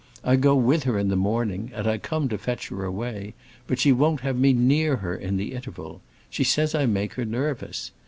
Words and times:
I 0.23 0.35
go 0.35 0.55
with 0.55 0.85
her 0.85 0.97
in 0.97 1.09
the 1.09 1.15
morning, 1.15 1.69
and 1.75 1.85
I 1.85 1.99
come 1.99 2.27
to 2.29 2.39
fetch 2.39 2.69
her 2.69 2.83
away, 2.83 3.35
but 3.67 3.77
she 3.77 3.91
won't 3.91 4.21
have 4.21 4.35
me 4.35 4.51
near 4.51 4.95
her 4.95 5.15
in 5.15 5.37
the 5.37 5.53
interval; 5.53 6.01
she 6.27 6.43
says 6.43 6.73
I 6.73 6.87
make 6.87 7.13
her 7.13 7.23
nervous. 7.23 7.91